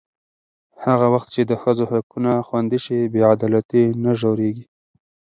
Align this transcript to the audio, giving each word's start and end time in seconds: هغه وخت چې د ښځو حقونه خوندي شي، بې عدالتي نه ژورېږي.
هغه 0.85 1.07
وخت 1.13 1.29
چې 1.35 1.41
د 1.45 1.51
ښځو 1.61 1.85
حقونه 1.91 2.31
خوندي 2.47 2.79
شي، 2.85 2.99
بې 3.13 3.21
عدالتي 3.33 3.83
نه 4.03 4.11
ژورېږي. 4.19 4.65